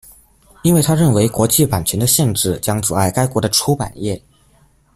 [0.63, 4.19] 因为他认为国际版权的限制将阻碍该国的出版业。